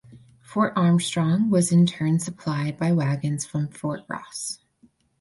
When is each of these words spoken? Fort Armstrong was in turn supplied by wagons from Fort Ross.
Fort 0.41 0.73
Armstrong 0.75 1.51
was 1.51 1.71
in 1.71 1.85
turn 1.85 2.17
supplied 2.17 2.75
by 2.75 2.91
wagons 2.91 3.45
from 3.45 3.67
Fort 3.67 3.99
Ross. 4.07 4.57